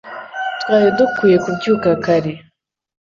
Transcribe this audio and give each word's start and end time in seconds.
Twari 0.61 0.89
dukwiye 0.97 1.37
kubyuka 1.43 1.87
kare 2.05 2.33